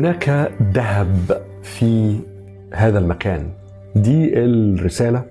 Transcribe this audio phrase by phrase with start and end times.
[0.00, 2.18] هناك ذهب في
[2.74, 3.50] هذا المكان.
[3.96, 5.24] دي الرسالة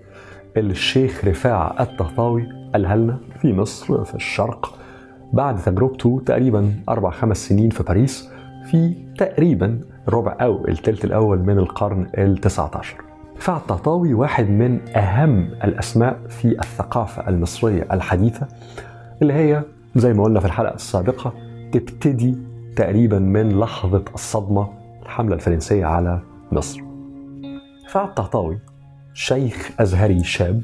[0.57, 4.77] اللي الشيخ رفاع الطهطاوي قالها لنا في مصر في الشرق
[5.33, 8.29] بعد تجربته تقريبا أربع خمس سنين في باريس
[8.71, 12.97] في تقريبا ربع أو الثلث الأول من القرن التسعة عشر
[13.37, 18.47] رفاع الطهطاوي واحد من أهم الأسماء في الثقافة المصرية الحديثة
[19.21, 19.63] اللي هي
[19.95, 21.33] زي ما قلنا في الحلقة السابقة
[21.71, 24.69] تبتدي تقريبا من لحظة الصدمة
[25.03, 26.81] الحملة الفرنسية على مصر.
[27.85, 28.59] رفاع الطهطاوي
[29.13, 30.61] شيخ أزهري شاب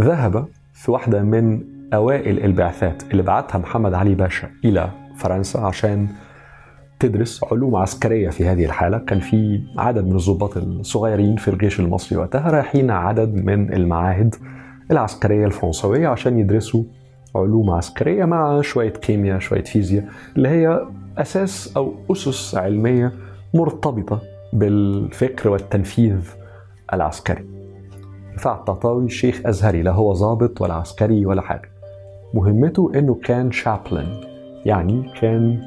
[0.00, 1.62] ذهب في واحدة من
[1.94, 6.08] أوائل البعثات اللي بعتها محمد علي باشا إلى فرنسا عشان
[6.98, 8.98] تدرس علوم عسكرية في هذه الحالة.
[8.98, 14.34] كان في عدد من الضباط الصغيرين في الجيش المصري وقتها رايحين عدد من المعاهد
[14.90, 16.84] العسكرية الفرنسوية عشان يدرسوا
[17.36, 20.04] علوم عسكرية مع شوية كيمياء شوية فيزياء
[20.36, 20.86] اللي هي
[21.18, 23.12] أساس أو أسس علمية
[23.54, 24.20] مرتبطة
[24.52, 26.30] بالفكر والتنفيذ
[26.92, 27.44] العسكري.
[28.34, 31.70] رفاع الطهطاوي شيخ أزهري لا هو ضابط ولا عسكري ولا حاجة.
[32.34, 34.06] مهمته إنه كان شابلن
[34.66, 35.60] يعني كان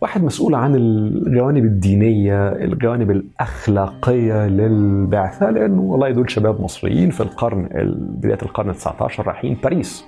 [0.00, 7.68] واحد مسؤول عن الجوانب الدينية الجوانب الأخلاقية للبعثة لأنه والله دول شباب مصريين في القرن
[7.98, 10.04] بداية القرن 19 رايحين باريس.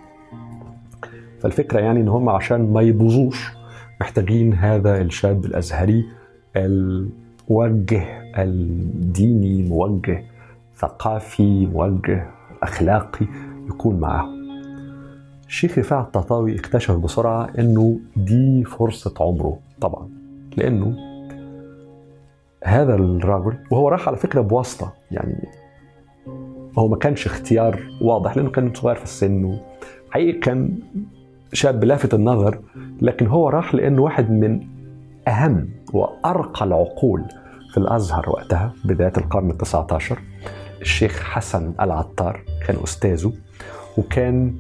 [1.41, 3.53] فالفكرة يعني إن هم عشان ما يبوظوش
[4.01, 6.05] محتاجين هذا الشاب الأزهري
[6.57, 8.05] الموجه
[8.39, 10.25] الديني موجه
[10.77, 12.27] ثقافي موجه
[12.63, 13.27] أخلاقي
[13.69, 14.39] يكون معاهم.
[15.49, 20.09] الشيخ رفاع الطهطاوي اكتشف بسرعة إنه دي فرصة عمره طبعا
[20.57, 20.97] لأنه
[22.65, 25.49] هذا الرجل وهو راح على فكرة بواسطة يعني
[26.79, 29.59] هو ما كانش اختيار واضح لأنه كان صغير في السن
[30.11, 30.79] حقيقي كان
[31.53, 32.59] شاب لافت النظر
[33.03, 34.61] لكن هو راح لأنه واحد من
[35.29, 37.25] أهم وأرقى العقول
[37.73, 40.19] في الأزهر وقتها بداية القرن التسعة عشر
[40.81, 43.33] الشيخ حسن العطار كان أستاذه
[43.99, 44.55] وكان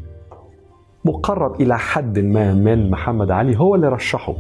[1.05, 4.35] مقرب إلى حد ما من محمد علي هو اللي رشحه.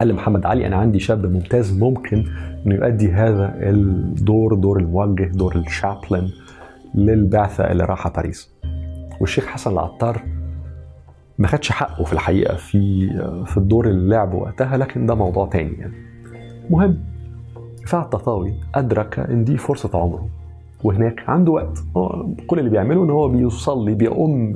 [0.00, 2.24] قال لمحمد علي أنا عندي شاب ممتاز ممكن
[2.66, 6.28] إنه يؤدي هذا الدور دور الموجه دور الشابلن
[6.94, 8.50] للبعثة اللي راحة باريس.
[9.20, 10.22] والشيخ حسن العطار
[11.38, 13.08] ما خدش حقه في الحقيقة في
[13.46, 15.94] في الدور اللي لعبه وقتها لكن ده موضوع تاني يعني.
[16.66, 16.98] المهم
[17.84, 20.28] رفاع الططاوي أدرك إن دي فرصة عمره
[20.84, 21.78] وهناك عنده وقت.
[22.46, 24.52] كل اللي بيعمله إن هو بيصلي بيقوم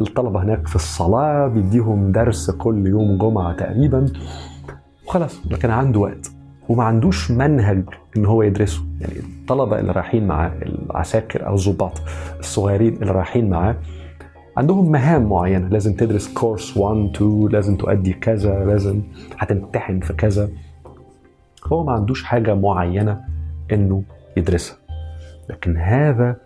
[0.00, 4.06] الطلبة هناك في الصلاة بيديهم درس كل يوم جمعة تقريبا.
[5.06, 6.30] وخلاص لكن عنده وقت.
[6.68, 7.84] وما عندوش منهج
[8.16, 8.82] إن هو يدرسه.
[9.00, 12.00] يعني الطلبة اللي رايحين معاه العساكر أو الضباط
[12.40, 13.76] الصغيرين اللي رايحين معاه
[14.56, 15.68] عندهم مهام معينة.
[15.68, 19.02] لازم تدرس كورس 1 2 لازم تؤدي كذا لازم
[19.38, 20.50] هتمتحن في كذا.
[21.66, 23.20] هو ما عندوش حاجة معينة
[23.72, 24.02] إنه
[24.36, 24.76] يدرسها.
[25.50, 26.36] لكن هذا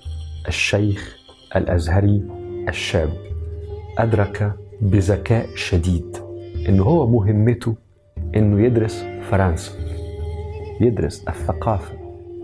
[0.48, 1.16] الشيخ
[1.56, 2.22] الأزهري
[2.68, 3.08] الشاب
[3.98, 6.16] أدرك بذكاء شديد
[6.68, 7.74] ان هو مهمته
[8.36, 9.72] إنه يدرس فرنسا.
[10.80, 11.92] يدرس الثقافة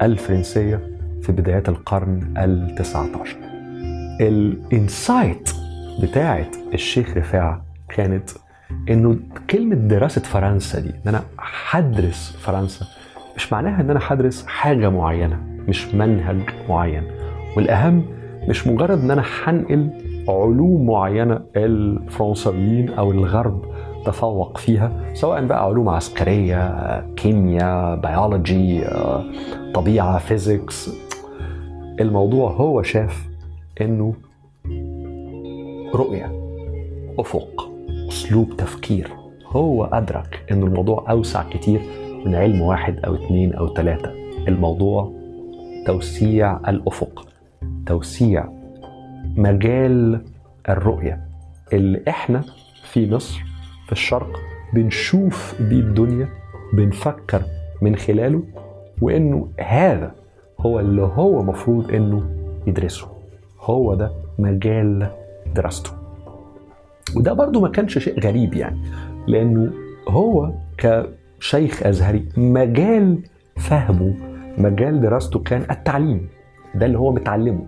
[0.02, 3.51] الفرنسية في بدايات القرن التسعة عشر
[4.20, 5.50] الإنسايت
[6.02, 8.30] بتاعت الشيخ رفاعة كانت
[8.90, 9.16] إنه
[9.50, 11.22] كلمة دراسة فرنسا دي إن أنا
[11.70, 12.86] هدرس فرنسا
[13.36, 15.36] مش معناها إن أنا هدرس حاجة معينة
[15.68, 16.36] مش منهج
[16.68, 17.02] معين.
[17.56, 18.04] والأهم
[18.48, 19.90] مش مجرد إن أنا هنقل
[20.28, 23.62] علوم معينة الفرنساويين أو الغرب
[24.06, 28.84] تفوق فيها سواء بقى علوم عسكرية كيمياء بيولوجي
[29.74, 30.90] طبيعة physics
[32.00, 33.31] الموضوع هو شاف
[33.80, 34.14] إنه
[35.94, 36.32] رؤية
[37.18, 37.70] أفق
[38.08, 39.10] أسلوب تفكير.
[39.46, 41.80] هو أدرك إن الموضوع أوسع كتير
[42.26, 44.10] من علم واحد أو اتنين أو تلاتة.
[44.48, 45.12] الموضوع
[45.86, 47.28] توسيع الأفق
[47.86, 48.44] توسيع
[49.36, 50.20] مجال
[50.68, 51.20] الرؤية
[51.72, 52.44] اللي إحنا
[52.84, 53.40] في مصر
[53.86, 54.40] في الشرق
[54.74, 56.28] بنشوف بيه الدنيا
[56.72, 57.42] بنفكر
[57.82, 58.42] من خلاله
[59.02, 60.14] وإنه هذا
[60.60, 62.22] هو اللي هو مفروض إنه
[62.66, 63.11] يدرسه.
[63.62, 65.10] هو ده مجال
[65.54, 65.90] دراسته.
[67.16, 68.78] وده برضو ما كانش شيء غريب يعني
[69.26, 69.72] لأنه
[70.08, 73.18] هو كشيخ أزهري مجال
[73.56, 74.14] فهمه
[74.58, 76.28] مجال دراسته كان التعليم
[76.74, 77.66] ده اللي هو متعلمه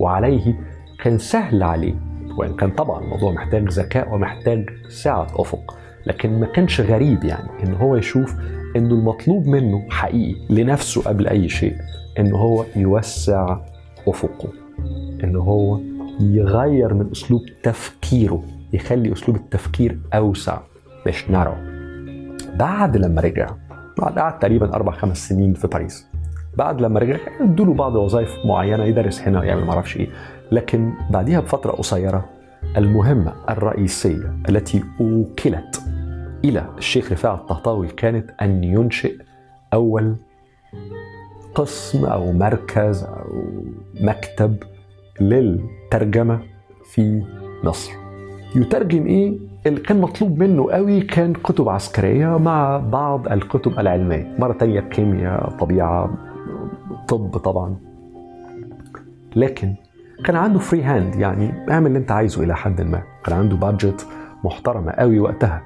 [0.00, 0.60] وعليه
[1.04, 1.94] كان سهل عليه
[2.38, 7.74] وإن كان طبعا الموضوع محتاج ذكاء ومحتاج سعة أفق لكن ما كانش غريب يعني إن
[7.74, 8.34] هو يشوف
[8.76, 11.74] إنه المطلوب منه حقيقي لنفسه قبل أي شيء
[12.18, 13.58] إن هو يوسع
[14.08, 14.48] أفقه.
[15.24, 15.80] إن هو
[16.20, 18.42] يغير من أسلوب تفكيره
[18.72, 20.58] يخلي أسلوب التفكير أوسع
[21.06, 21.54] مش نارو
[22.54, 23.46] بعد لما رجع
[23.98, 26.06] بعد قعد تقريبا أربع خمس سنين في باريس.
[26.56, 30.08] بعد لما رجع ادوا بعض وظائف معينة يدرس هنا ويعمل ما أعرفش إيه.
[30.52, 32.24] لكن بعديها بفترة قصيرة
[32.76, 35.82] المهمة الرئيسية التي أوكلت
[36.44, 39.16] إلى الشيخ رفاعة الطهطاوي كانت أن ينشئ
[39.72, 40.16] أول
[41.54, 43.44] قسم أو مركز أو
[44.00, 44.56] مكتب
[45.20, 46.40] للترجمة
[46.84, 47.22] في
[47.64, 47.92] مصر.
[48.56, 54.34] يترجم إيه؟ اللي كان مطلوب منه قوي كان كتب عسكرية مع بعض الكتب العلمية.
[54.38, 56.10] مرة تانية كيمياء طبيعة
[57.08, 57.76] طب طبعا.
[59.36, 59.74] لكن
[60.24, 63.02] كان عنده free hand يعني اعمل اللي انت عايزه إلى حد ما.
[63.24, 64.06] كان عنده budget
[64.44, 65.62] محترمة قوي وقتها.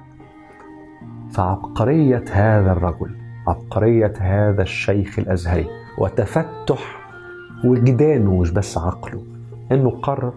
[1.30, 3.10] فعبقرية هذا الرجل
[3.48, 5.66] عبقرية هذا الشيخ الأزهري
[5.98, 7.02] وتفتح
[7.64, 9.31] وجدانه مش بس عقله.
[9.74, 10.32] إنه قرر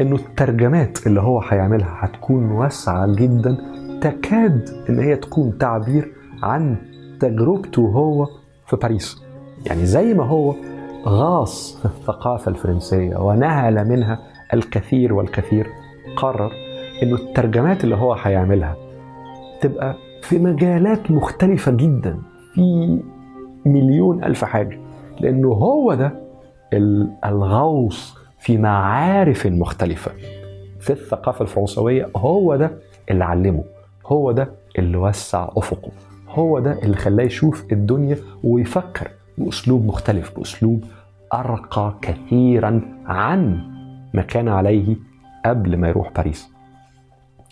[0.00, 3.56] إنه الترجمات اللي هو هيعملها هتكون واسعة جدا
[4.00, 6.12] تكاد إن هي تكون تعبير
[6.42, 6.76] عن
[7.20, 8.26] تجربته هو
[8.66, 9.22] في باريس.
[9.66, 10.54] يعني زي ما هو
[11.06, 14.18] غاص في الثقافة الفرنسية ونهل منها
[14.54, 15.66] الكثير والكثير
[16.16, 16.50] قرر
[17.02, 18.76] إنه الترجمات اللي هو هيعملها
[19.60, 22.18] تبقى في مجالات مختلفة جدا
[22.54, 23.00] في
[23.66, 24.78] مليون ألف حاجة.
[25.20, 26.12] لأنه هو ده
[27.24, 30.10] الغوص في معارف مختلفة.
[30.80, 32.70] في الثقافة الفرنسوية هو ده
[33.10, 33.64] اللي علمه
[34.06, 35.90] هو ده اللي وسع أفقه
[36.28, 40.84] هو ده اللي خلاه يشوف الدنيا ويفكر بأسلوب مختلف بأسلوب
[41.34, 43.60] أرقى كثيرا عن
[44.14, 44.96] ما كان عليه
[45.46, 46.48] قبل ما يروح باريس.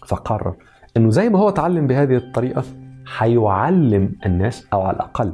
[0.06, 0.54] فقرر
[0.96, 2.64] إنه زي ما هو اتعلم بهذه الطريقة
[3.18, 5.32] هيعلم الناس أو على الأقل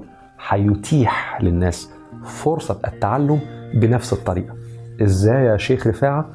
[0.48, 1.90] هيتيح للناس
[2.24, 3.40] فرصة التعلم
[3.74, 4.54] بنفس الطريقة.
[5.02, 6.30] إزاي يا شيخ رفاعة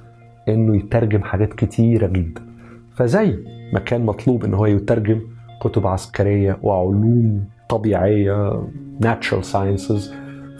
[0.50, 2.42] انه يترجم حاجات كتيرة جدا.
[2.96, 3.38] فزي
[3.74, 5.22] ما كان مطلوب ان هو يترجم
[5.62, 8.62] كتب عسكرية وعلوم طبيعية
[9.04, 10.02] natural sciences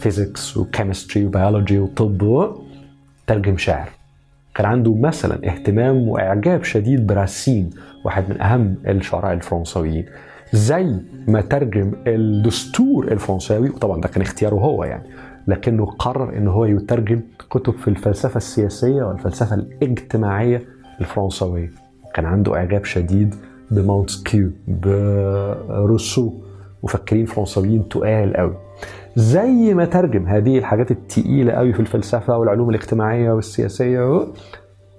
[0.04, 2.52] physics و chemistry و biology وطب
[3.26, 3.88] ترجم شعر
[4.54, 7.70] كان عنده مثلا اهتمام وإعجاب شديد براسين
[8.04, 10.04] واحد من أهم الشعراء الفرنسويين
[10.52, 10.96] زي
[11.28, 15.02] ما ترجم الدستور الفرنساوي وطبعا ده كان اختياره هو يعني
[15.46, 20.62] لكنه قرر إن هو يترجم كتب في الفلسفة السياسية والفلسفة الاجتماعية
[21.00, 21.70] الفرنسوية.
[22.14, 23.34] كان عنده إعجاب شديد
[23.70, 24.50] بمونتسكيو
[25.68, 26.32] بروسو
[26.82, 28.54] مفكرين فرنسويين تقال قوي.
[29.16, 34.26] زي ما ترجم هذه الحاجات التقيلة قوي في الفلسفة والعلوم الاجتماعية والسياسية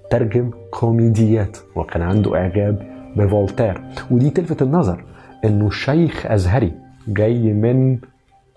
[0.09, 1.57] ترجم كوميديات.
[1.75, 3.81] وكان عنده إعجاب بفولتير.
[4.11, 5.03] ودي تلفت النظر
[5.45, 6.71] إنه شيخ أزهري
[7.07, 7.97] جاي من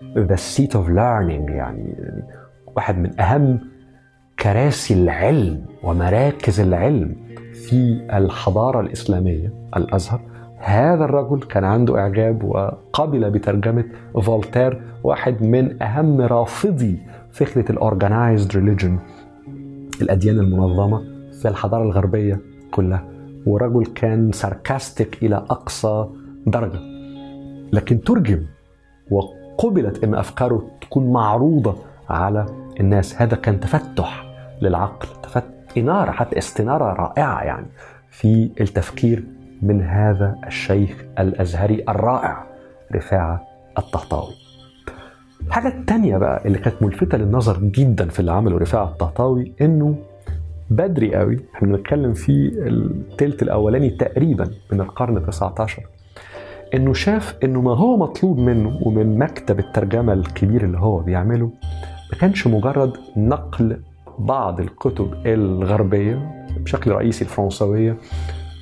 [0.01, 1.95] the seat of learning يعني
[2.75, 3.59] واحد من أهم
[4.39, 7.15] كراسي العلم ومراكز العلم
[7.53, 10.21] في الحضارة الإسلامية الأزهر.
[10.57, 13.83] هذا الرجل كان عنده إعجاب وقبل بترجمة
[14.21, 16.99] فولتير واحد من أهم رافضي
[17.31, 18.99] فكرة ال organized religion
[20.01, 21.01] الأديان المنظمة
[21.41, 22.39] في الحضارة الغربية
[22.71, 23.03] كلها.
[23.45, 26.07] ورجل كان sarcastic إلى أقصى
[26.47, 26.79] درجة.
[27.73, 28.43] لكن ترجم
[29.57, 31.75] وقبلت أن أفكاره تكون معروضة
[32.09, 32.45] على
[32.79, 33.21] الناس.
[33.21, 34.23] هذا كان تفتح
[34.61, 35.43] للعقل تفتح
[35.77, 37.65] إنارة حتى استنارة رائعة يعني
[38.09, 39.23] في التفكير
[39.61, 42.43] من هذا الشيخ الأزهري الرائع
[42.95, 44.33] رفاعة الطهطاوي.
[45.47, 49.95] الحاجة التانية بقى اللي كانت ملفتة للنظر جدا في اللي عمله رفاعة الطهطاوي إنه
[50.69, 52.31] بدري قوي إحنا بنتكلم في
[52.67, 55.83] التلت الأولاني تقريبا من القرن ال 19
[56.73, 61.51] إنه شاف إنه ما هو مطلوب منه ومن مكتب الترجمة الكبير اللي هو بيعمله
[62.11, 63.81] ما كانش مجرد نقل
[64.19, 67.97] بعض الكتب الغربية بشكل رئيسي الفرنسوية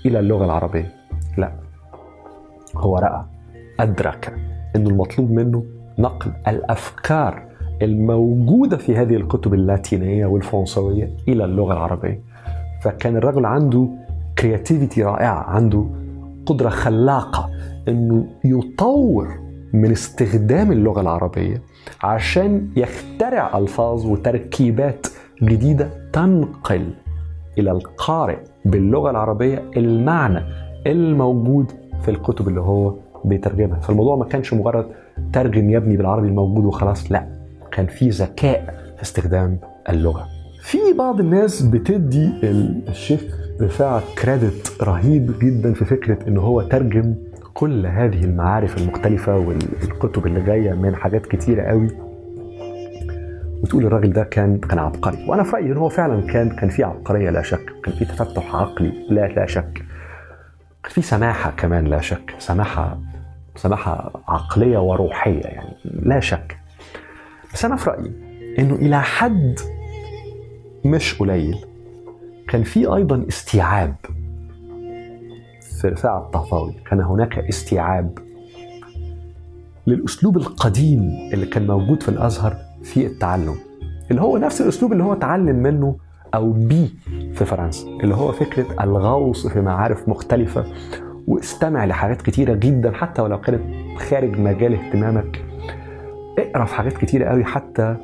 [0.05, 0.91] إلى اللغة العربية.
[1.37, 1.51] لا
[2.75, 3.25] هو رأى
[3.79, 4.33] أدرك
[4.75, 5.63] أنه المطلوب منه
[5.99, 7.43] نقل الأفكار
[7.81, 12.21] الموجودة في هذه الكتب اللاتينية والفرنسوية إلى اللغة العربية.
[12.81, 13.87] فكان الرجل عنده
[14.39, 15.85] كرياتيفيتي رائعة عنده
[16.45, 17.49] قدرة خلاقة.
[17.87, 19.39] أنه يطور
[19.73, 21.61] من استخدام اللغة العربية
[22.03, 25.07] عشان يخترع ألفاظ وتركيبات
[25.43, 26.93] جديدة تنقل
[27.57, 30.39] إلى القارئ باللغة العربية المعنى
[30.87, 33.79] الموجود في الكتب اللي هو بيترجمها.
[33.79, 34.85] فالموضوع ما كانش مجرد
[35.33, 37.27] ترجم يا ابني بالعربي الموجود وخلاص لا
[37.71, 40.25] كان في ذكاء في استخدام اللغة.
[40.63, 42.29] في بعض الناس بتدي
[42.89, 43.21] الشيخ
[43.61, 47.15] رفاعة كريدت رهيب جدا في فكرة إن هو ترجم
[47.55, 51.87] كل هذه المعارف المختلفة والكتب اللي جاية من حاجات كتيرة قوي.
[53.63, 55.25] وتقول الراجل ده كان كان عبقري.
[55.27, 58.55] وأنا في رأيي إن هو فعلا كان كان في عبقرية لا شك كان في تفتح
[58.55, 59.73] عقلي لا لا شك.
[60.83, 62.99] كان في سماحة كمان لا شك سماحة
[63.55, 66.57] سماحة عقلية وروحية يعني لا شك.
[67.53, 68.11] بس أنا في رأيي
[68.59, 69.59] إنه إلى حد
[70.85, 71.57] مش قليل
[72.47, 73.95] كان في أيضا استيعاب
[75.81, 78.19] في رفاعة الطهطاوي كان هناك استيعاب
[79.87, 83.55] للأسلوب القديم اللي كان موجود في الأزهر في التعلم
[84.11, 85.95] اللي هو نفس الأسلوب اللي هو اتعلم منه
[86.35, 86.87] أو بيه
[87.33, 90.65] في فرنسا اللي هو فكرة الغوص في معارف مختلفة
[91.27, 93.61] واستمع لحاجات كتيرة جدا حتى ولو كانت
[93.97, 95.45] خارج مجال اهتمامك
[96.39, 97.95] اقرأ في حاجات كتيرة قوي حتى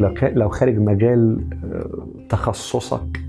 [0.00, 3.20] لو لو خارج مجال آه، تخصصك.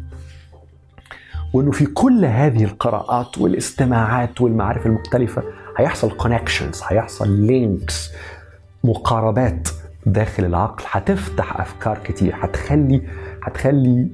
[1.54, 5.44] وإنه في كل هذه القراءات والاستماعات والمعارف المختلفة
[5.78, 8.12] هيحصل connections هيحصل links
[8.84, 9.70] مقاربات
[10.06, 10.84] داخل العقل.
[10.92, 13.02] هتفتح أفكار كتير هتخلي
[13.44, 14.08] هتخلي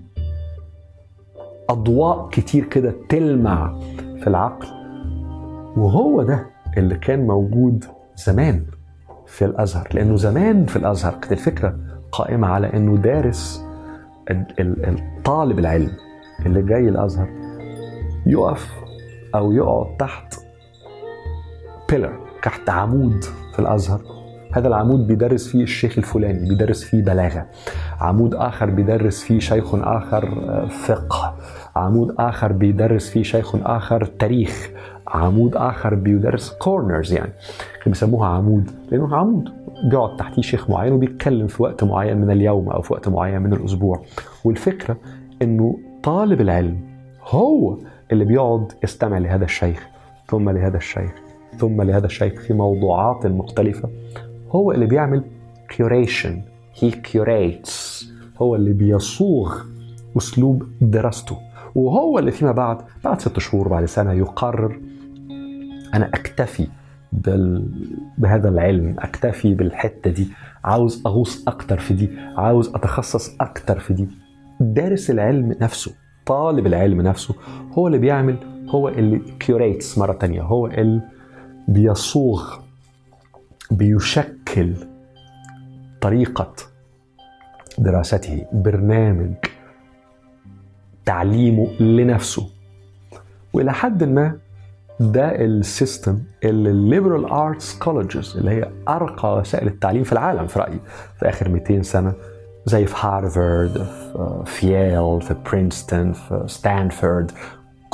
[1.70, 3.80] أضواء كتير كده تلمع
[4.20, 4.68] في العقل.
[5.78, 6.46] وهو ده
[6.78, 8.66] اللي كان موجود زمان
[9.28, 11.76] في الأزهر لأنه زمان في الأزهر كانت الفكرة
[12.12, 13.64] قائمة على إنه دارس
[14.60, 15.92] الطالب العلم.
[16.48, 17.30] اللي جاي الأزهر.
[18.26, 18.72] يقف
[19.36, 20.36] أو يقعد تحت
[21.90, 23.24] بيلر تحت عمود
[23.54, 24.02] في الأزهر.
[24.54, 27.46] هذا العمود بيدرس فيه الشيخ الفلاني بيدرس فيه بلاغة.
[28.00, 31.36] عمود آخر بيدرس فيه شيخ آخر آه، فقه.
[31.76, 34.70] عمود آخر بيدرس فيه شيخ آخر تاريخ.
[35.08, 37.32] عمود آخر بيدرس كورنرز يعني.
[37.86, 39.50] بيسموها عمود لأنه عمود
[39.90, 43.54] بيقعد تحتيه شيخ معين وبيتكلم في وقت معين من اليوم أو في وقت معين من
[43.54, 44.02] الأسبوع.
[44.44, 44.98] والفكرة
[45.42, 45.78] إنه
[46.08, 46.78] طالب العلم
[47.22, 47.78] هو
[48.12, 49.88] اللي بيقعد يستمع لهذا الشيخ
[50.28, 51.12] ثم لهذا الشيخ
[51.58, 53.90] ثم لهذا الشيخ في موضوعات مختلفة.
[54.52, 55.24] هو اللي بيعمل
[55.74, 56.34] curation
[56.80, 58.06] he curates.
[58.42, 59.58] هو اللي بيصوغ
[60.18, 61.38] أسلوب دراسته.
[61.76, 64.80] وهو اللي فيما بعد بعد ست شهور بعد سنة يقرر
[65.94, 66.68] أنا أكتفي
[67.12, 67.66] بال...
[68.18, 70.28] بهذا العلم أكتفي بالحتة دي
[70.64, 74.08] عاوز أغوص أكتر في دي عاوز أتخصص أكتر في دي.
[74.60, 75.92] دارس العلم نفسه
[76.26, 77.36] طالب العلم نفسه
[77.74, 78.38] هو اللي بيعمل
[78.70, 81.02] هو اللي كيوريتس مرة تانية هو اللي
[81.68, 82.54] بيصوغ
[83.72, 84.74] بيشكل
[86.02, 86.54] طريقة
[87.78, 89.34] دراسته برنامج
[91.06, 92.50] تعليمه لنفسه.
[93.54, 94.38] وإلى حد ما
[95.00, 100.48] ده ال system اللي ال liberal arts colleges اللي هي أرقى وسائل التعليم في العالم
[100.48, 100.80] في رأيي
[101.20, 102.14] في آخر 200 سنة
[102.68, 103.86] زي في هارفارد
[104.46, 107.32] في ييل في برينستون في ستانفورد.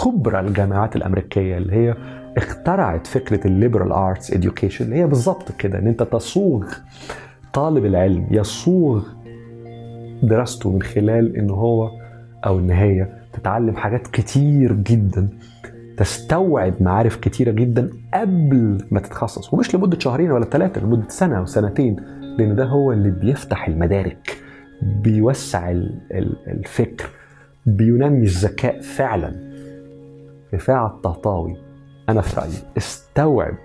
[0.03, 1.95] كبرى الجامعات الأمريكية اللي هي
[2.37, 6.65] اخترعت فكرة ال liberal arts education اللي هي بالظبط كده إن أنت تصوغ
[7.53, 9.03] طالب العلم يصوغ
[10.23, 11.89] دراسته من خلال إن هو
[12.45, 15.27] أو إن هي تتعلم حاجات كتير جدا
[15.97, 19.53] تستوعب معارف كتيرة جدا قبل ما تتخصص.
[19.53, 21.95] ومش لمدة شهرين ولا ثلاثة لمدة سنة أو سنتين
[22.37, 24.42] لأن ده هو اللي بيفتح المدارك.
[25.03, 25.71] بيوسع
[26.47, 27.09] الفكر
[27.65, 29.53] بينمي الذكاء فعلا.
[30.53, 31.55] رفاعة الطهطاوي
[32.09, 33.55] أنا في رأيي استوعب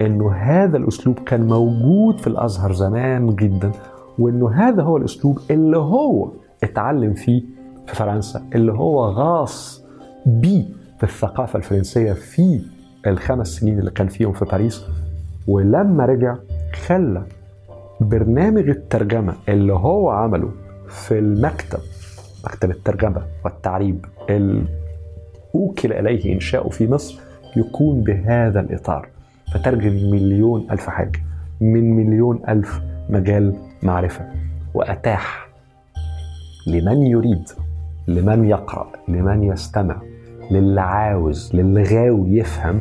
[0.00, 3.72] إنه هذا الأسلوب كان موجود في الأزهر زمان جدا
[4.18, 6.30] وإنه هذا هو الأسلوب اللي هو
[6.62, 7.42] اتعلم فيه
[7.86, 9.84] في فرنسا اللي هو غاص
[10.26, 10.64] بيه
[10.98, 12.60] في الثقافة الفرنسية في
[13.06, 14.84] الخمس سنين اللي كان فيهم في باريس.
[15.48, 16.36] ولما رجع
[16.86, 17.22] خلى
[18.00, 20.50] برنامج الترجمة اللي هو عمله
[20.92, 21.80] في المكتب
[22.44, 24.06] مكتب الترجمة والتعريب
[25.54, 27.20] أوكل إليه إنشاؤه في مصر
[27.56, 29.08] يكون بهذا الإطار.
[29.54, 31.22] فترجم مليون ألف حاجة
[31.60, 32.80] من مليون ألف
[33.10, 34.24] مجال معرفة.
[34.74, 35.48] وأتاح
[36.66, 37.48] لمن يريد
[38.08, 40.02] لمن يقرأ لمن يستمع
[40.50, 42.80] للي عاوز للي غاوي يفهم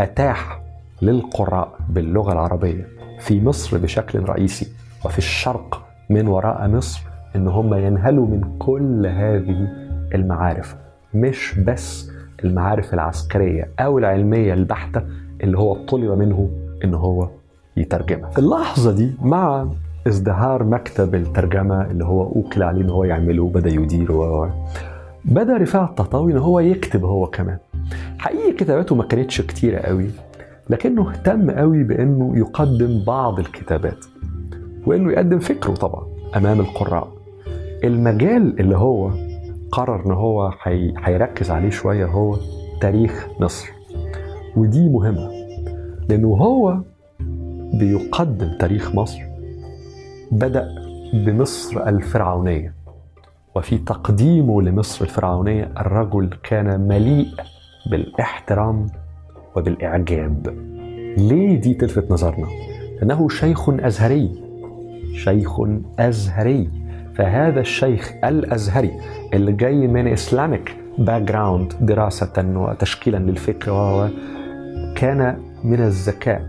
[0.00, 0.60] أتاح
[1.02, 2.88] للقراء باللغة العربية
[3.20, 4.68] في مصر بشكل رئيسي.
[5.04, 5.81] وفي الشرق
[6.12, 7.02] من وراء مصر
[7.36, 9.68] إن هم ينهلوا من كل هذه
[10.14, 10.76] المعارف
[11.14, 12.10] مش بس
[12.44, 15.02] المعارف العسكرية أو العلمية البحتة
[15.42, 16.48] اللي هو طلب منه
[16.84, 17.28] إن هو
[17.76, 18.30] يترجمها.
[18.30, 19.66] في اللحظة دي مع
[20.06, 24.54] ازدهار مكتب الترجمة اللي هو أوكل عليه إن هو يعمله بدأ يديره
[25.24, 27.58] بدأ رفاعة الطهطاوي ان هو يكتب هو كمان.
[28.18, 30.10] حقيقي كتاباته ما كانتش كتيرة قوي
[30.70, 34.04] لكنه اهتم قوي بإنه يقدم بعض الكتابات
[34.86, 37.12] وإنه يقدم فكره طبعا أمام القراء.
[37.84, 39.10] المجال اللي هو
[39.72, 40.52] قرر إن هو
[41.04, 42.36] هيركز عليه شوية هو
[42.80, 43.70] تاريخ مصر.
[44.56, 45.30] ودي مهمة
[46.08, 46.80] لأنه هو
[47.74, 49.20] بيقدم تاريخ مصر
[50.32, 50.68] بدأ
[51.14, 52.74] بمصر الفرعونية
[53.56, 57.26] وفي تقديمه لمصر الفرعونية الرجل كان مليء
[57.90, 58.86] بالإحترام
[59.56, 60.46] وبالإعجاب.
[61.18, 62.46] ليه دي تلفت نظرنا؟
[62.98, 64.42] لأنه شيخ أزهري
[65.14, 65.60] شيخ
[65.98, 66.70] أزهري.
[67.14, 68.90] فهذا الشيخ الأزهري
[69.34, 74.08] اللي جاي من Islamic background دراسة وتشكيلا للفكر وهو
[74.96, 76.42] كان من الذكاء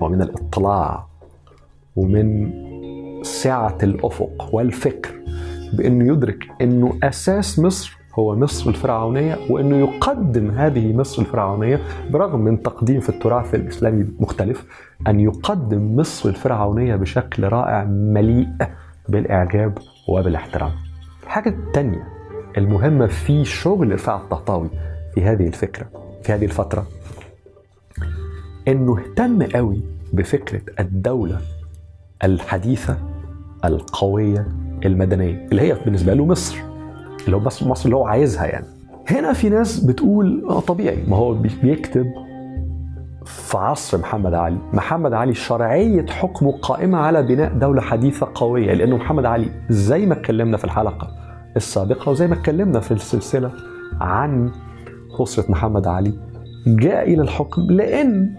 [0.00, 1.06] ومن الاطلاع
[1.96, 2.52] ومن
[3.22, 5.10] سعة الأفق والفكر
[5.72, 12.62] بأنه يدرك أنه أساس مصر هو مصر الفرعونية وأنه يقدم هذه مصر الفرعونية برغم من
[12.62, 14.64] تقديم في التراث الإسلامي مختلف
[15.08, 18.48] أن يقدم مصر الفرعونية بشكل رائع مليء
[19.08, 19.78] بالإعجاب
[20.08, 20.70] وبالاحترام.
[21.22, 22.08] الحاجة الثانية
[22.58, 24.70] المهمة في شغل رفاعة الطهطاوي
[25.14, 25.86] في هذه الفكرة
[26.22, 26.86] في هذه الفترة
[28.68, 29.80] إنه اهتم قوي
[30.12, 31.40] بفكرة الدولة
[32.24, 32.98] الحديثة
[33.64, 34.48] القوية
[34.84, 36.71] المدنية اللي هي بالنسبة له مصر.
[37.26, 38.66] اللي هو بس مصر اللي هو عايزها يعني.
[39.10, 40.98] هنا في ناس بتقول آه طبيعي.
[41.08, 42.06] ما هو بيكتب
[43.24, 44.58] في عصر محمد علي.
[44.72, 50.14] محمد علي شرعية حكمه قائمة على بناء دولة حديثة قوية لأنه محمد علي زي ما
[50.14, 51.08] اتكلمنا في الحلقة
[51.56, 53.50] السابقة وزي ما اتكلمنا في السلسلة
[54.00, 54.50] عن
[55.20, 56.12] أسرة محمد علي
[56.66, 58.34] جاء إلى الحكم لأن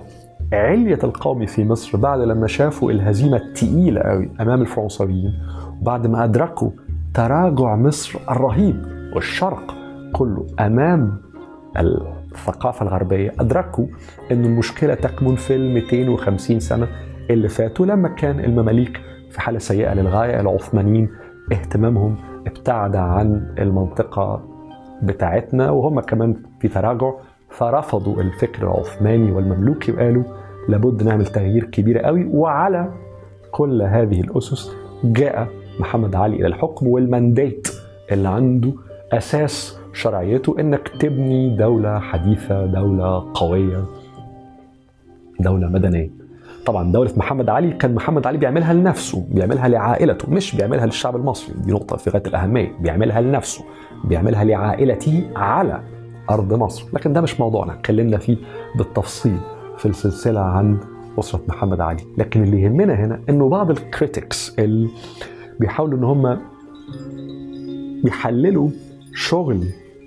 [0.54, 5.34] علية القوم في مصر بعد لما شافوا الهزيمة التقيلة قوي أمام الفرنساويين
[5.82, 6.70] وبعد ما أدركوا
[7.14, 9.76] تراجع مصر الرهيب والشرق
[10.14, 11.18] كله أمام
[11.78, 13.34] الثقافة الغربية.
[13.40, 13.86] أدركوا
[14.32, 16.88] أن المشكلة تكمن في ال 250 سنة
[17.30, 19.02] اللي فاتوا لما كان المماليك
[19.32, 21.10] في حالة سيئة للغاية العثمانيين
[21.52, 22.16] اهتمامهم
[22.48, 24.42] ابتعد عن المنطقة
[25.04, 27.12] بتاعتنا وهم كمان في تراجع
[27.50, 30.24] فرفضوا الفكر العثماني والمملوكي وقالوا
[30.70, 32.92] لابد نعمل تغيير كبير قوي وعلى
[33.52, 34.72] كل هذه الأسس
[35.04, 37.68] جاء محمد علي إلى الحكم والمندات
[38.12, 38.74] اللي عنده
[39.12, 43.84] أساس شرعيته إنك تبني دولة حديثة دولة قوية
[45.40, 46.10] دولة مدنية.
[46.66, 51.56] طبعا دولة محمد علي كان محمد علي بيعملها لنفسه بيعملها لعائلته مش بيعملها للشعب المصري.
[51.66, 53.64] دي نقطة في غاية الأهمية بيعملها لنفسه
[54.04, 55.82] بيعملها لعائلته على
[56.30, 56.86] أرض مصر.
[56.94, 58.38] لكن ده مش موضوعنا اتكلمنا فيه
[58.78, 59.38] بالتفصيل
[59.78, 60.78] في السلسلة عن
[61.20, 62.04] أسرة محمد علي.
[62.18, 64.90] لكن اللي يهمنا هنا أنه بعض الكريتكس اللي
[65.60, 66.40] بيحاولوا أن هم
[68.06, 68.70] يحللوا
[69.16, 69.64] شغل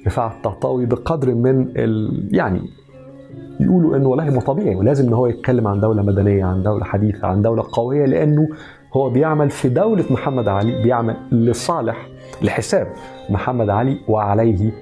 [0.07, 2.29] رفاعة الطهطاوي بقدر من ال...
[2.33, 2.61] يعني
[3.61, 7.27] يقولوا إنه والله ما طبيعي ولازم إن هو يتكلم عن دولة مدنية عن دولة حديثة
[7.27, 8.49] عن دولة قوية لأنه
[8.93, 12.09] هو بيعمل في دولة محمد علي بيعمل لصالح
[12.43, 12.87] لحساب
[13.31, 14.73] محمد علي وعليه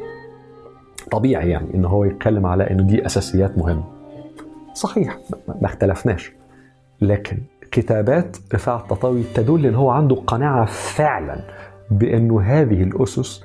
[1.11, 3.85] طبيعي يعني إن هو يتكلم على إنه دي أساسيات مهمة.
[4.75, 5.19] صحيح
[5.61, 6.33] ما اختلفناش
[7.01, 7.39] لكن
[7.75, 11.37] كتابات رفاعة التطاوي تدل إن هو عنده قناعة فعلا
[11.91, 13.45] بانه هذه الأسس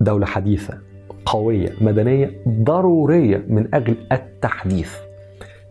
[0.00, 0.78] دولة حديثة
[1.26, 4.96] قوية مدنية ضرورية من أجل التحديث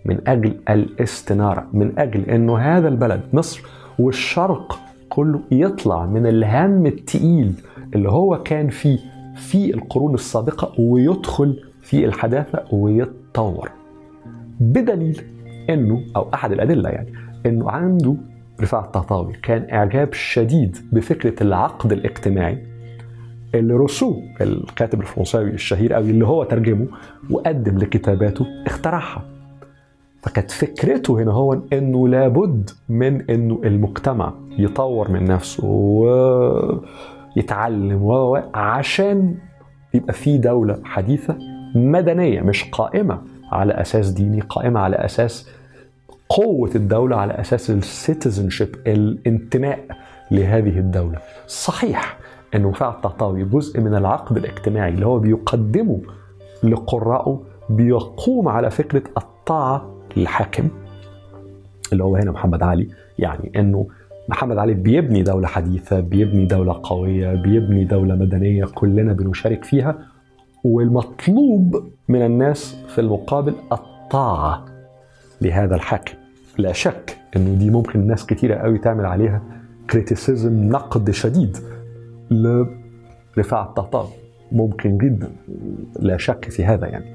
[0.05, 3.61] من أجل الاستنارة من أجل انه هذا البلد مصر
[3.99, 7.53] والشرق كله يطلع من الهم التقيل
[7.95, 8.99] اللي هو كان فيه
[9.35, 13.71] في القرون السابقة ويدخل في الحداثة ويتطور.
[14.59, 15.21] بدليل
[15.69, 18.15] إنه أو أحد الأدلة يعني إنه عنده
[18.61, 22.57] رفاعة الطهطاوي كان إعجاب شديد بفكرة العقد الاجتماعي
[23.55, 26.87] اللي روسو الكاتب الفرنساوي الشهير قوي اللي هو ترجمه
[27.29, 29.23] وقدم لكتاباته اخترعها.
[30.23, 35.65] فكانت فكرته هنا هو إنه لابد من إنه المجتمع يطور من نفسه
[37.35, 39.35] ويتعلم و عشان
[39.93, 41.37] يبقى في دولة حديثة
[41.75, 45.49] مدنية مش قائمة على أساس ديني قائمة على أساس
[46.31, 49.79] قوة الدولة على أساس السيتيزنشيب الانتماء
[50.31, 51.17] لهذه الدولة.
[51.47, 52.17] صحيح
[52.55, 56.01] انه وفاء الطهطاوي جزء من العقد الاجتماعي اللي هو بيقدمه
[56.63, 60.69] لقرائه بيقوم على فكرة الطاعة للحاكم.
[61.93, 62.87] اللي هو هنا محمد علي
[63.19, 63.87] يعني أنه
[64.29, 69.99] محمد علي بيبني دولة حديثة بيبني دولة قوية بيبني دولة مدنية كلنا بنشارك فيها.
[70.63, 74.65] والمطلوب من الناس في المقابل الطاعة
[75.41, 76.20] لهذا الحاكم.
[76.57, 79.41] لا شك إنه دي ممكن ناس كتيرة قوي تعمل عليها
[79.89, 81.57] كريتيسيزم نقد شديد
[82.31, 84.09] لرفاعة الطهطاوي
[84.51, 85.31] ممكن جدا.
[85.99, 87.05] لا شك في هذا يعني.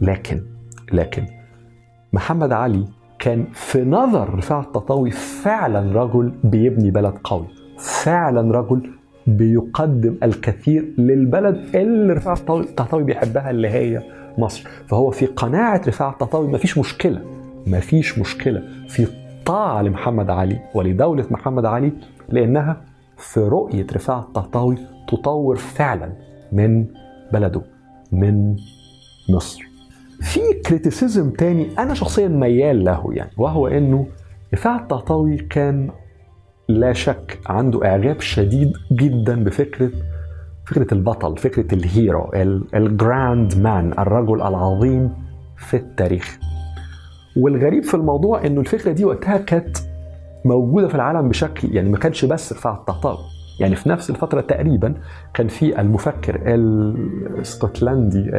[0.00, 0.42] لكن
[0.92, 1.24] لكن
[2.12, 2.84] محمد علي
[3.18, 7.46] كان في نظر رفاعة الطهطاوي فعلا رجل بيبني بلد قوي.
[7.78, 8.90] فعلا رجل
[9.26, 14.02] بيقدم الكثير للبلد اللي رفاعة الطهطاوي بيحبها اللي هي
[14.38, 14.68] مصر.
[14.86, 17.37] فهو في قناعة رفاعة الطهطاوي مفيش مشكلة.
[17.70, 19.06] مفيش مشكلة في
[19.46, 21.92] طاعة لمحمد علي ولدولة محمد علي
[22.28, 22.80] لأنها
[23.16, 24.78] في رؤية رفاعة الطهطاوي
[25.08, 26.12] تطور فعلا
[26.52, 26.86] من
[27.32, 27.62] بلده
[28.12, 28.56] من
[29.30, 29.68] مصر.
[30.20, 34.06] في criticism تاني أنا شخصيا ميال له يعني وهو إنه
[34.54, 35.90] رفاعة الطهطاوي كان
[36.68, 39.90] لا شك عنده إعجاب شديد جدا بفكرة
[40.66, 42.30] فكرة البطل فكرة ال
[42.74, 45.10] hero ال grand man الرجل العظيم
[45.56, 46.38] في التاريخ.
[47.38, 49.76] والغريب في الموضوع إنه الفكرة دي وقتها كانت
[50.44, 53.18] موجودة في العالم بشكل يعني ما كانش بس رفاعة الطهطاوي
[53.60, 54.94] يعني في نفس الفترة تقريبا
[55.34, 58.30] كان في المفكر الاسكتلندي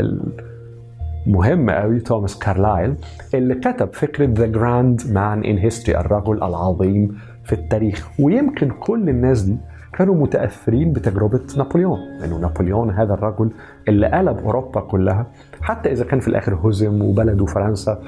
[1.27, 2.95] مهم قوي توماس كارلايل
[3.33, 8.09] اللي كتب فكرة the grand man in history الرجل العظيم في التاريخ.
[8.19, 9.57] ويمكن كل الناس دي
[9.93, 13.49] كانوا متأثرين بتجربة نابليون انه يعني نابليون هذا الرجل
[13.88, 15.27] اللي قلب أوروبا كلها
[15.62, 18.01] حتى إذا كان في الآخر هزم وبلده فرنسا.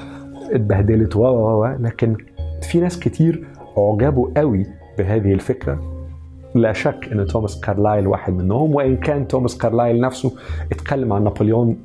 [0.52, 2.16] اتبهدلت و لكن
[2.62, 4.66] في ناس كتير أعجبوا قوي
[4.98, 5.80] بهذه الفكرة.
[6.56, 10.32] لا شك إن توماس كارلايل واحد منهم وإن كان توماس كارلايل نفسه
[10.72, 11.78] اتكلم عن نابليون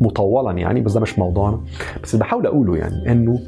[0.00, 1.60] مطولا يعني بس ده مش موضوعنا.
[2.02, 3.38] بس اللي بحاول أقوله يعني إنه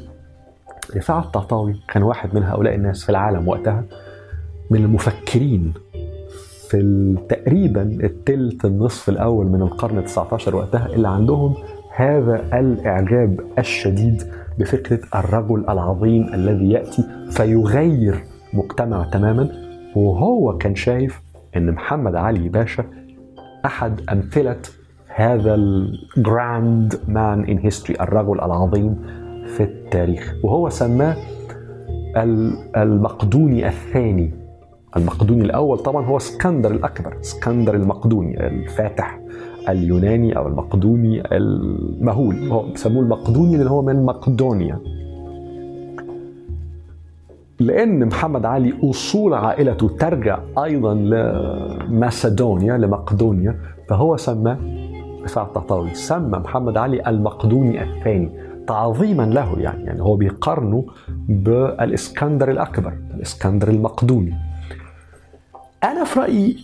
[0.95, 3.83] رفاعة الطهطاوي كان واحد من هؤلاء الناس في العالم وقتها
[4.71, 5.73] من المفكرين
[6.69, 11.53] في تقريبا الثلث النصف الأول من القرن ال 19 وقتها اللي عندهم
[11.95, 14.23] هذا الإعجاب الشديد
[14.61, 19.49] بفكرة الرجل العظيم الذي يأتي فيغير مجتمع تماما.
[19.95, 21.21] وهو كان شايف
[21.57, 22.83] إن محمد علي باشا
[23.65, 24.61] أحد أمثلة
[25.07, 28.95] هذا ال grand man in history الرجل العظيم
[29.45, 30.35] في التاريخ.
[30.43, 31.15] وهو سماه
[32.77, 34.33] المقدوني الثاني
[34.97, 35.77] المقدوني الأول.
[35.77, 39.20] طبعا هو اسكندر الأكبر اسكندر المقدوني الفاتح.
[39.69, 42.35] اليوناني أو المقدوني المهول.
[42.35, 44.79] هو بيسموه المقدوني لأن هو من مقدونيا.
[47.59, 54.57] لأن محمد علي أصول عائلته ترجع أيضا لماسدونيا لمقدونيا فهو سماه
[55.23, 58.29] رفاعة الطهطاوي سمى محمد علي المقدوني الثاني
[58.67, 59.83] تعظيما له يعني.
[59.83, 60.85] يعني هو بيقارنه
[61.29, 64.33] بالإسكندر الأكبر الإسكندر المقدوني.
[65.83, 66.57] أنا في رأيي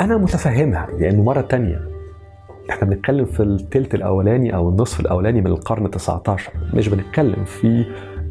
[0.00, 1.80] أنا متفهمها لأنه مرة تانية
[2.70, 7.84] إحنا بنتكلم في الثلث الأولاني أو النصف الأولاني من القرن 19 مش بنتكلم في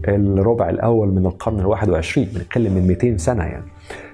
[0.07, 3.65] الربع الأول من القرن ال 21 بنتكلم من 200 سنة يعني.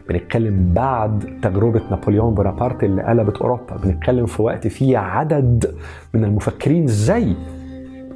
[0.09, 3.77] بنتكلم بعد تجربة نابليون بونابرت اللي قلبت أوروبا.
[3.83, 5.75] بنتكلم في وقت فيه عدد
[6.13, 7.33] من المفكرين زي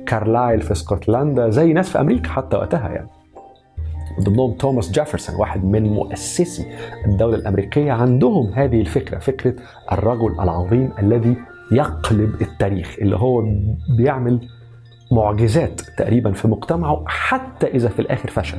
[0.08, 3.10] كارلايل في اسكتلندا زي ناس في أمريكا حتى وقتها يعني.
[4.24, 6.66] ضمنهم توماس جيفرسون واحد من مؤسسي
[7.06, 9.54] الدولة الأمريكية عندهم هذه الفكرة فكرة
[9.92, 11.36] الرجل العظيم الذي
[11.72, 13.44] يقلب التاريخ اللي هو
[13.98, 14.48] بيعمل
[15.12, 18.58] معجزات تقريبا في مجتمعه حتى إذا في الآخر فشل.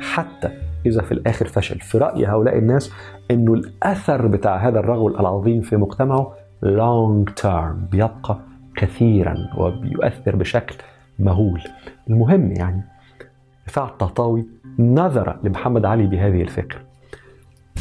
[0.00, 0.48] حتى
[0.86, 1.80] إذا في الآخر فشل.
[1.80, 2.92] في رأي هؤلاء الناس
[3.30, 8.38] أنه الأثر بتاع هذا الرجل العظيم في مجتمعه long term بيبقى
[8.76, 10.74] كثيرا وبيؤثر بشكل
[11.18, 11.60] مهول.
[12.10, 12.82] المهم يعني
[13.68, 14.46] رفاعة الطهطاوي
[14.78, 16.80] نظر لمحمد علي بهذه الفكرة.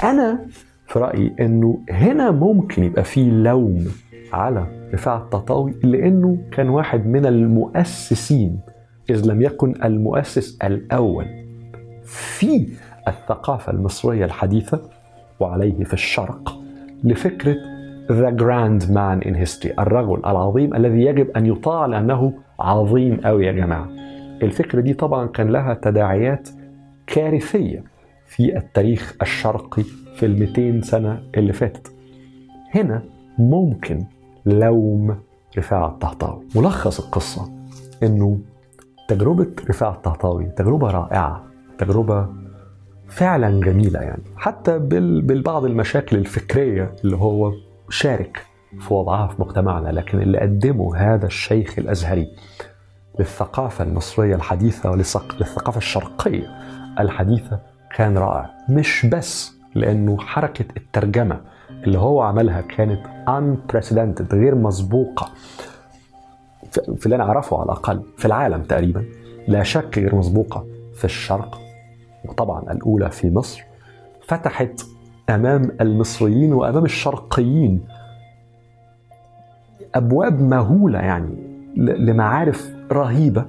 [0.04, 0.40] أنا
[0.88, 3.88] في رأيي أنه هنا ممكن يبقى في لوم
[4.34, 8.60] على رفاعة الطهطاوي لأنه كان واحد من المؤسسين
[9.10, 11.26] إذ لم يكن المؤسس الأول
[12.04, 12.68] في
[13.08, 14.82] الثقافة المصرية الحديثة
[15.40, 16.60] وعليه في الشرق
[17.04, 17.56] لفكرة
[18.08, 23.52] The Grand Man in History الرجل العظيم الذي يجب أن يطاع لأنه عظيم أوي يا
[23.52, 23.90] جماعة.
[24.44, 26.50] الفكرة دي طبعا كان لها تداعيات
[27.08, 27.84] كارثية
[28.28, 29.84] في التاريخ الشرقي
[30.16, 31.92] في ال 200 سنة اللي فاتت.
[32.76, 33.04] هنا
[33.38, 34.04] ممكن
[34.46, 35.18] لوم
[35.58, 36.44] رفاعة الطهطاوي.
[36.56, 37.52] ملخص القصة
[38.04, 38.40] إنه
[39.08, 41.44] تجربة رفاعة الطهطاوي تجربة رائعة
[41.78, 42.28] تجربة
[43.08, 44.24] فعلا جميلة يعني.
[44.38, 47.54] حتى بالبعض المشاكل الفكرية اللي هو
[47.90, 48.46] شارك
[48.80, 52.28] في وضعها في مجتمعنا لكن اللي قدمه هذا الشيخ الأزهري
[53.20, 56.48] للثقافة المصرية الحديثة وللثقافة الشرقية
[57.00, 57.60] الحديثة
[57.96, 58.50] كان رائع.
[58.70, 61.42] مش بس لأنه حركة الترجمة
[61.84, 65.32] اللي هو عملها كانت unprecedented غير مسبوقة.
[66.72, 69.04] في اللي أنا أعرفه على الأقل في العالم تقريبا
[69.48, 71.60] لا شك غير مسبوقة في الشرق
[72.26, 73.64] وطبعا الأولى في مصر.
[74.28, 74.82] فتحت
[75.30, 77.82] أمام المصريين وأمام الشرقيين
[79.96, 81.36] أبواب مهولة يعني
[81.78, 83.46] لمعارف رهيبة.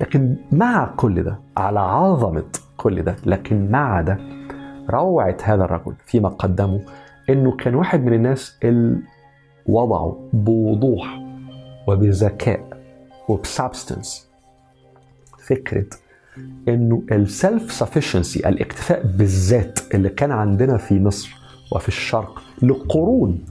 [0.00, 2.44] لكن مع كل ده على عظمة
[2.76, 4.18] كل ده لكن مع ده
[4.90, 6.80] روعة هذا الرجل فيما قدمه
[7.30, 8.96] إنه كان واحد من الناس اللي
[9.66, 11.20] وضعوا بوضوح
[11.88, 12.60] وبذكاء
[13.28, 14.28] وبسبستنس.
[15.46, 15.86] فكرة
[16.68, 21.36] إنه السلف سفشنسي الاكتفاء بالذات اللي كان عندنا في مصر
[21.72, 23.44] وفي الشرق لقرون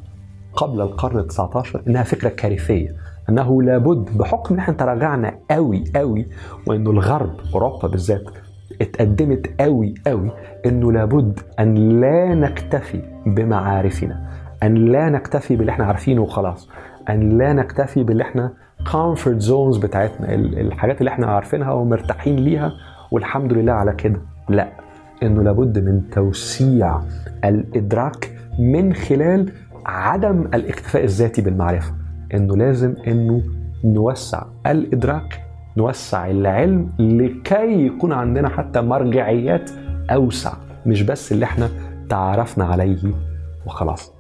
[0.54, 2.96] قبل القرن ال 19 إنها فكرة كارثية.
[3.30, 6.26] إنه لابد بحكم إن إحنا تراجعنا قوي قوي
[6.68, 8.24] وإنه الغرب أوروبا بالذات
[8.82, 10.32] اتقدمت قوي قوي
[10.66, 14.22] إنه لابد أن لا نكتفي بمعارفنا.
[14.64, 16.70] أن لا نكتفي باللي إحنا عارفينه وخلاص.
[17.10, 18.52] أن لا نكتفي باللي إحنا
[18.92, 22.72] comfort zones بتاعتنا الحاجات اللي إحنا عارفينها ومرتاحين ليها
[23.12, 24.22] والحمد لله على كده.
[24.50, 24.68] لا
[25.24, 27.02] إنه لابد من توسيع
[27.46, 29.52] الإدراك من خلال
[29.86, 31.94] عدم الاكتفاء الذاتي بالمعرفة.
[32.34, 33.42] إنه لازم إنه
[33.84, 35.42] نوسع الإدراك
[35.78, 39.72] نوسع العلم لكي يكون عندنا حتى مرجعيات
[40.12, 40.54] أوسع.
[40.86, 41.70] مش بس اللي إحنا
[42.10, 43.14] تعرفنا عليه
[43.66, 44.12] وخلاص.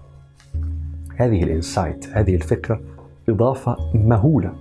[1.17, 2.79] هذه الإنسايت هذه الفكرة
[3.29, 4.53] إضافة مهولة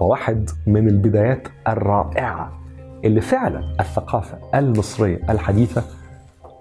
[0.00, 2.52] وواحد من البدايات الرائعة
[3.04, 5.84] اللي فعلا الثقافة المصرية الحديثة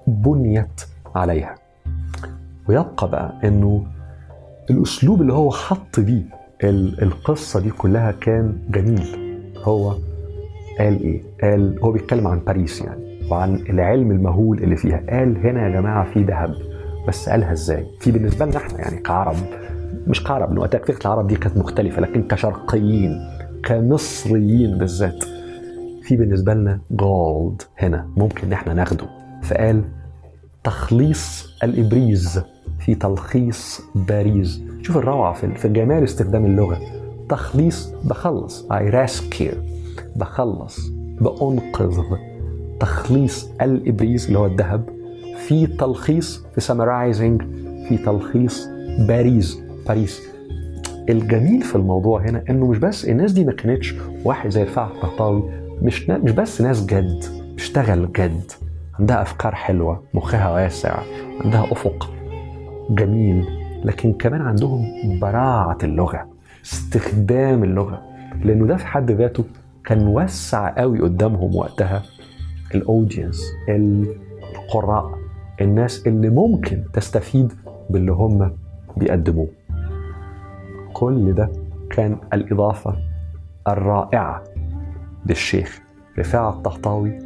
[0.07, 0.81] بنيت
[1.15, 1.55] عليها.
[2.67, 3.85] ويبقى بقى إنه
[4.69, 6.23] الأسلوب اللي هو حط بيه
[7.01, 9.29] القصة دي كلها كان جميل.
[9.57, 9.89] هو
[10.79, 13.08] قال إيه؟ قال هو بيتكلم عن باريس يعني.
[13.31, 15.03] وعن العلم المهول اللي فيها.
[15.09, 16.55] قال هنا يا جماعة في ذهب.
[17.07, 19.35] بس قالها إزاي؟ في بالنسبة لنا إحنا يعني كعرب
[20.07, 23.19] مش كعرب وقتها فكرة العرب دي كانت مختلفة لكن كشرقيين
[23.63, 25.23] كمصريين بالذات
[26.03, 29.05] في بالنسبة لنا جولد هنا ممكن إن إحنا ناخده.
[29.43, 29.83] فقال
[30.63, 32.41] تخليص الإبريز
[32.79, 36.77] في تلخيص باريس شوف الروعة في في جمال استخدام اللغة.
[37.29, 39.55] تخليص بخلص I rescue
[40.15, 40.89] بخلص
[41.21, 41.99] بأنقذ.
[42.79, 44.89] تخليص الإبريز اللي هو الذهب
[45.47, 47.43] في تلخيص في summarizing
[47.89, 48.67] في تلخيص
[49.07, 50.21] باريس باريس.
[51.09, 55.43] الجميل في الموضوع هنا إنه مش بس الناس دي ما كانتش واحد زي رفاعة الطهطاوي
[55.81, 58.51] مش مش بس ناس جد بتشتغل جد.
[58.99, 60.99] عندها أفكار حلوة مخها واسع
[61.43, 62.09] عندها أفق.
[62.89, 63.45] جميل.
[63.83, 64.85] لكن كمان عندهم
[65.21, 66.27] براعة اللغة
[66.65, 68.01] استخدام اللغة.
[68.43, 69.43] لأنه ده في حد ذاته
[69.85, 72.03] كان وسع قوي قدامهم وقتها.
[72.75, 75.19] الاودينس القراء
[75.61, 77.53] الناس اللي ممكن تستفيد
[77.89, 78.57] باللي هم
[78.97, 79.47] بيقدموه.
[80.93, 81.51] كل ده
[81.89, 82.95] كان الإضافة
[83.67, 84.43] الرائعة
[85.25, 85.81] للشيخ
[86.19, 87.19] رفاعة الطهطاوي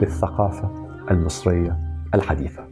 [0.00, 0.70] للثقافة
[1.10, 1.78] المصرية
[2.14, 2.71] الحديثة.